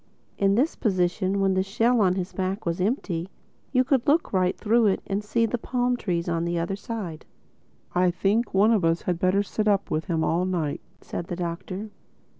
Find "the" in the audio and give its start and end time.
1.53-1.61, 5.45-5.59, 6.43-6.57, 11.27-11.35